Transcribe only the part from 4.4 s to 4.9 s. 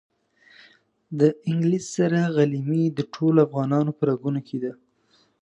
کې ده.